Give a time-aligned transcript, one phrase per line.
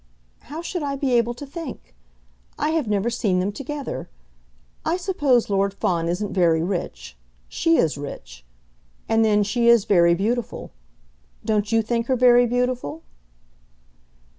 [0.39, 1.93] "How should I be able to think?
[2.57, 4.09] I have never seen them together.
[4.83, 7.15] I suppose Lord Fawn isn't very rich.
[7.47, 8.43] She is rich.
[9.07, 10.71] And then she is very beautiful.
[11.45, 13.03] Don't you think her very beautiful?"